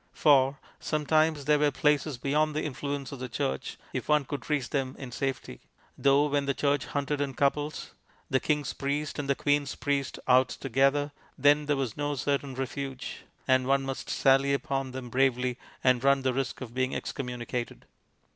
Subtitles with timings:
[0.13, 4.67] For sometimes there were places beyond the influence of the Church, if one could reach
[4.71, 5.61] them in safety;
[5.95, 7.91] though when the Church hunted in couples,
[8.27, 13.25] the king's priest and the queen's priest out together, then there was no certain refuge,
[13.47, 17.85] and one must sally upon them bravely and run the risk of being excommunicated.